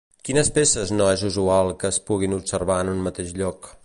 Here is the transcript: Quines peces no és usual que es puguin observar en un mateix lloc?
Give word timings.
Quines 0.27 0.47
peces 0.53 0.93
no 0.95 1.09
és 1.17 1.25
usual 1.29 1.69
que 1.83 1.91
es 1.93 1.99
puguin 2.09 2.35
observar 2.39 2.79
en 2.87 2.91
un 2.95 3.05
mateix 3.09 3.35
lloc? 3.43 3.71